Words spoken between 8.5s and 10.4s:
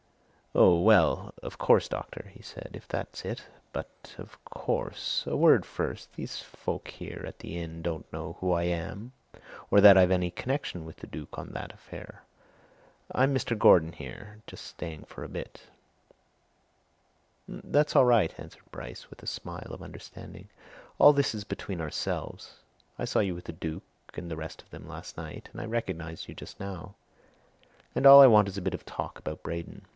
I am or that I've any